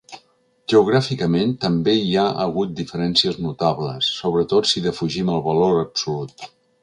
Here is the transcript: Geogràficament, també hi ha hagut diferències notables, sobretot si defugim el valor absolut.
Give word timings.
Geogràficament, 0.71 1.51
també 1.65 1.93
hi 2.05 2.15
ha 2.21 2.23
hagut 2.45 2.73
diferències 2.79 3.37
notables, 3.47 4.09
sobretot 4.23 4.71
si 4.73 4.85
defugim 4.89 5.33
el 5.37 5.45
valor 5.51 5.81
absolut. 5.85 6.49